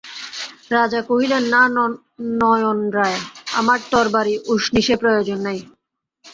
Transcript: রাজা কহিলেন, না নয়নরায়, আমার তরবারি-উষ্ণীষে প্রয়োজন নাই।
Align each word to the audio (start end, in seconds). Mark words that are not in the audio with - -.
রাজা 0.71 0.99
কহিলেন, 1.09 1.43
না 1.53 1.61
নয়নরায়, 2.39 3.19
আমার 3.59 3.79
তরবারি-উষ্ণীষে 3.91 4.95
প্রয়োজন 5.01 5.39
নাই। 5.47 5.59